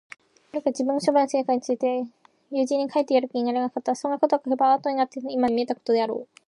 [0.51, 2.05] ゲオルクは、自分の商売の成果について
[2.49, 3.95] 友人に書いてやる気にはなれなかった。
[3.95, 6.37] そんなことを書けば、あとになった今では、ほんとうに奇妙なふうに見えたことであろう。